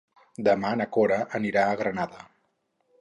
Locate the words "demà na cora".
0.47-1.19